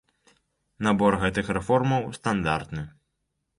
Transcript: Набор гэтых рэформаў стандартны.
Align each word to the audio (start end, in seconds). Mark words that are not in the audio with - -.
Набор 0.87 1.17
гэтых 1.25 1.53
рэформаў 1.59 2.09
стандартны. 2.19 2.89